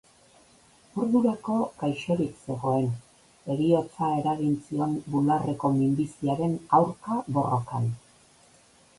Ordurako 1.01 1.55
gaixorik 1.81 2.39
zegoen, 2.45 2.87
heriotza 3.55 4.09
eragin 4.21 4.55
zion 4.69 4.95
bularreko 5.17 5.71
minbiziaren 5.75 6.57
aurka 6.79 7.19
borrokan. 7.37 7.87